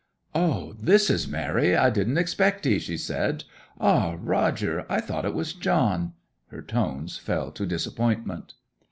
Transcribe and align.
'O, 0.33 0.73
this 0.81 1.11
is 1.11 1.27
merry; 1.27 1.75
I 1.77 1.91
didn't 1.91 2.17
expect 2.17 2.65
'ee!' 2.65 2.79
she 2.79 2.97
said. 2.97 3.43
'Ah, 3.79 4.15
Roger 4.19 4.83
I 4.89 4.99
thought 4.99 5.25
it 5.25 5.35
was 5.35 5.53
John.' 5.53 6.13
Her 6.47 6.63
tones 6.63 7.17
fell 7.17 7.51
to 7.51 7.67
disappointment. 7.67 8.55